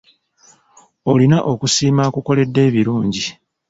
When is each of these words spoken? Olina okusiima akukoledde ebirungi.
Olina 1.11 1.37
okusiima 1.51 2.01
akukoledde 2.07 2.59
ebirungi. 2.67 3.25